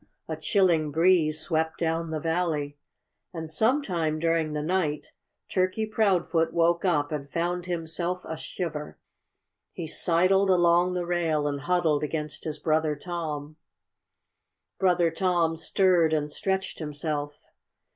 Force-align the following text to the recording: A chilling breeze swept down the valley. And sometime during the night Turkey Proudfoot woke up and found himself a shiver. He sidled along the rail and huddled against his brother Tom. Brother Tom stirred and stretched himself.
A 0.27 0.35
chilling 0.35 0.89
breeze 0.91 1.39
swept 1.39 1.77
down 1.77 2.09
the 2.09 2.19
valley. 2.19 2.75
And 3.35 3.47
sometime 3.47 4.17
during 4.17 4.53
the 4.53 4.63
night 4.63 5.11
Turkey 5.49 5.85
Proudfoot 5.85 6.51
woke 6.53 6.83
up 6.83 7.11
and 7.11 7.29
found 7.31 7.67
himself 7.67 8.23
a 8.25 8.35
shiver. 8.35 8.97
He 9.73 9.85
sidled 9.85 10.49
along 10.49 10.95
the 10.95 11.05
rail 11.05 11.45
and 11.47 11.61
huddled 11.61 12.03
against 12.03 12.45
his 12.45 12.57
brother 12.57 12.95
Tom. 12.95 13.57
Brother 14.79 15.11
Tom 15.11 15.55
stirred 15.55 16.13
and 16.13 16.31
stretched 16.31 16.79
himself. 16.79 17.35